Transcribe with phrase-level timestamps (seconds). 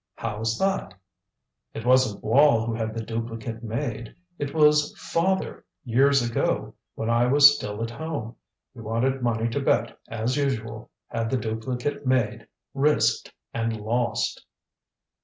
[0.15, 0.95] "How's that?"
[1.75, 4.15] "It wasn't Wall who had the duplicate made.
[4.39, 8.35] It was father years ago, when I was still at home.
[8.73, 14.43] He wanted money to bet, as usual had the duplicate made risked and lost."